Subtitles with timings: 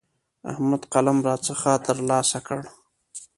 [0.51, 2.59] احمد قلم راڅخه تر لاسه کړ.